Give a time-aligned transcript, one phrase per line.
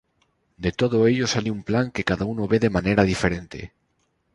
[0.57, 3.71] De todo ello sale un plan que cada uno ve de manera diferente.